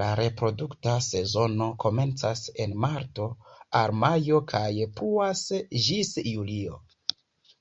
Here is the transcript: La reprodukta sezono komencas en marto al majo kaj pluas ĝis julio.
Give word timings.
La 0.00 0.08
reprodukta 0.18 0.92
sezono 1.06 1.66
komencas 1.84 2.42
en 2.64 2.76
marto 2.84 3.26
al 3.80 3.94
majo 4.04 4.38
kaj 4.52 4.62
pluas 5.00 5.42
ĝis 5.88 6.12
julio. 6.34 6.78